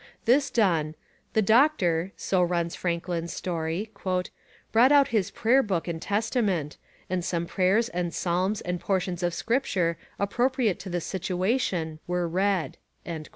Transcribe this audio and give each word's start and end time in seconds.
This 0.25 0.49
done, 0.49 0.95
'the 1.33 1.43
doctor,' 1.43 2.11
so 2.17 2.41
runs 2.41 2.73
Franklin's 2.75 3.33
story, 3.33 3.91
'brought 4.71 4.91
out 4.91 5.09
his 5.09 5.29
prayer 5.29 5.61
book 5.61 5.87
and 5.87 6.01
testament, 6.01 6.77
and 7.07 7.23
some 7.23 7.45
prayers 7.45 7.87
and 7.89 8.11
psalms 8.11 8.61
and 8.61 8.79
portions 8.79 9.21
of 9.21 9.35
scripture 9.35 9.99
appropriate 10.17 10.79
to 10.79 10.89
the 10.89 11.01
situation 11.01 11.99
were 12.07 12.27
read.' 12.27 12.77